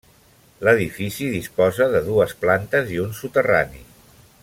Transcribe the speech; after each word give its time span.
L'edifici 0.67 1.27
disposa 1.35 1.87
de 1.97 2.01
dues 2.09 2.33
plantes 2.47 2.91
i 2.97 2.99
un 3.07 3.15
soterrani. 3.23 3.85